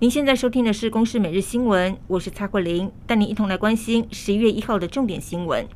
[0.00, 5.68] 您现在收听的是《公视每日新闻》，我是蔡慧玲，带您一同来关心十一月一号的重点新闻。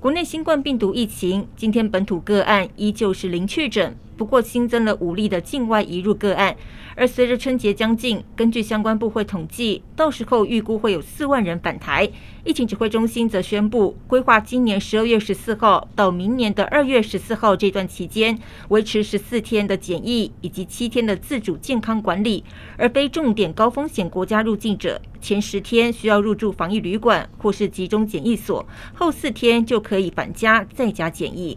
[0.00, 3.96] 国内新冠病毒疫情，今天本土个案依旧是零确诊。
[4.18, 6.56] 不过新增了五例的境外移入个案，
[6.96, 12.10] 而随着春节将近，根据相关部会统计，到时候预估会有四万人返台。
[12.44, 18.36] 疫情指挥中心则宣布，规划今年十二月十四号到明年的二月十四号这段期间，
[18.70, 22.42] 维持十四天的检疫以及七天的自主健康管理，
[22.76, 31.56] 而非重点高风险国家入境者，前十天需要入住防疫旅馆或是集中检疫所，后四天就可以返家在家检疫。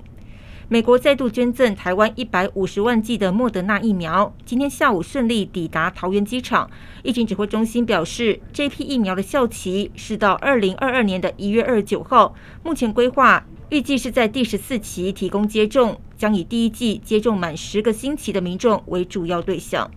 [0.71, 6.71] 美国再度捐赠台湾一百五十万剂的莫德纳疫苗，今天下午顺利抵达桃园机场。
[7.03, 12.33] 疫情指挥中心表示，这批疫苗的效期是到二零二二年的一月二十九号。
[12.63, 19.91] 目前规划预计是在第十四期提供接种，将以第一季接种满十个星期的民众为主要对象。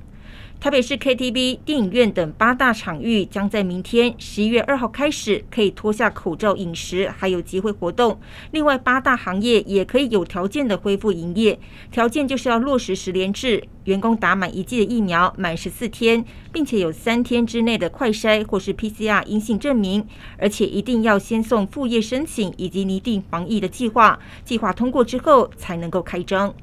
[0.65, 8.19] 台北市 KTV、电影院等八大场域将在明天十一月二号开始可以脱下口罩饮食，还有集会活动。
[8.53, 20.07] 另外，八大行业也可以有条件的恢复营业，条件就是要落实十连制，员工打满一剂的疫苗满十四天，并且有三天之内的快筛或是 PCR 阴性证明，
[20.39, 26.55] 而且一定要先送副业申请以及拟定防疫的计划，计划通过之后才能够开张。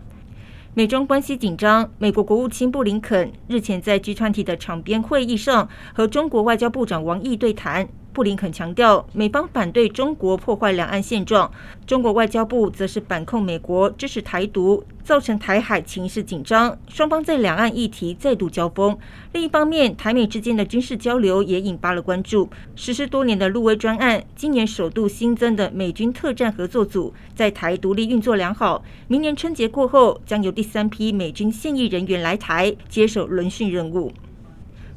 [0.74, 7.90] 美中关系紧张，美国国务卿布林肯日前在 G20 的场边会议上和中国外交部长王毅对谈。
[8.14, 11.50] 布林肯强调，美方反对中国破坏两岸现状，
[11.88, 18.98] 中国外交部则是反控美国支持台独，造成台海情势紧张，双方在两岸议题再度交锋。
[19.32, 22.50] 另一方面，台美之间的军事交流也引发了关注。
[22.76, 28.84] 实施多年的陆威专案，今年首度新增的美军特战合作组，在台独立运作良好。
[29.08, 34.12] 明年春节过后，将由第三批美军现役人员来台接手轮训任务。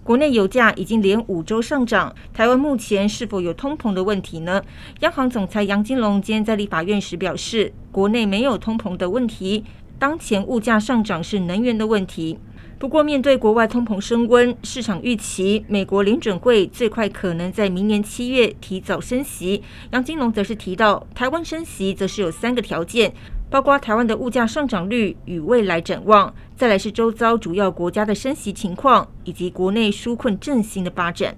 [0.05, 4.63] 国内油价已经连五周上涨，台湾目前是否有通膨的问题呢？
[5.01, 9.65] 央行总裁杨金龙今天在立法院时表示，国内没有通膨的问题，
[9.99, 12.39] 当前物价上涨是能源的问题。
[12.79, 19.63] 不过，面对国外通膨升温，市场预期美国联准会最快可能在明年七月提早升息。
[19.93, 23.15] 杨金龙则是提到，台湾升息则是有三个条件。
[23.51, 31.37] 包括台湾的物价上涨率与未来展望，再来是周遭主要国家的升息情况，以及国内纾困振兴的发展。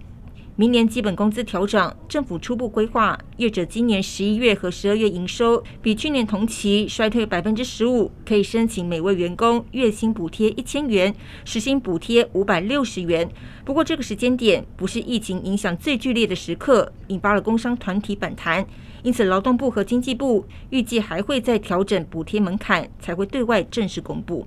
[0.59, 13.29] 明年基本工资调涨，政府初步规划，业者今年十一月和十二月营收比去年同期衰退百分之十五，可以申请每位员工月薪补贴一千元，时薪补贴五百六十元。
[13.67, 18.67] 不过这个时间点不是疫情影响最剧烈的时刻，引发了工商团体反弹。
[19.03, 24.47] 因此，劳动部和经济部预计还会再调整补贴门槛，才会对外正式公布。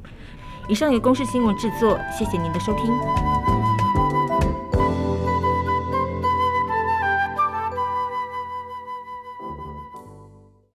[0.68, 3.69] 以上由公视新闻制作，谢谢您的收听。